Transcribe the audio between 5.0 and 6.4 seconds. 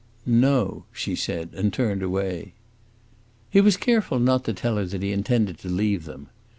he intended to leave them.